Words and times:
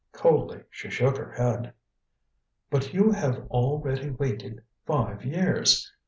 Coldly 0.13 0.63
she 0.71 0.89
shook 0.89 1.15
her 1.17 1.31
head. 1.33 1.73
"But 2.71 2.91
you 2.91 3.11
have 3.11 3.45
already 3.51 4.09
waited 4.09 4.63
five 4.83 5.23
years. 5.23 5.91